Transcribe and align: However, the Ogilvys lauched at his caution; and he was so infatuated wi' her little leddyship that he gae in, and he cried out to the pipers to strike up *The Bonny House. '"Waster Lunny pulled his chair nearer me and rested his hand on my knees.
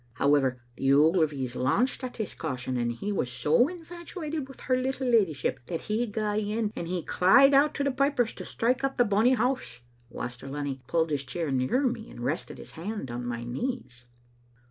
However, 0.13 0.59
the 0.77 0.87
Ogilvys 0.93 1.53
lauched 1.55 2.03
at 2.03 2.17
his 2.17 2.33
caution; 2.33 2.75
and 2.75 2.91
he 2.91 3.11
was 3.11 3.31
so 3.31 3.67
infatuated 3.67 4.49
wi' 4.49 4.55
her 4.63 4.75
little 4.75 5.05
leddyship 5.05 5.59
that 5.67 5.81
he 5.81 6.07
gae 6.07 6.39
in, 6.39 6.73
and 6.75 6.87
he 6.87 7.03
cried 7.03 7.53
out 7.53 7.75
to 7.75 7.83
the 7.83 7.91
pipers 7.91 8.33
to 8.33 8.43
strike 8.45 8.83
up 8.83 8.97
*The 8.97 9.05
Bonny 9.05 9.35
House. 9.35 9.81
'"Waster 10.09 10.47
Lunny 10.47 10.81
pulled 10.87 11.11
his 11.11 11.23
chair 11.23 11.51
nearer 11.51 11.85
me 11.87 12.09
and 12.09 12.21
rested 12.21 12.57
his 12.57 12.71
hand 12.71 13.11
on 13.11 13.27
my 13.27 13.43
knees. 13.43 14.05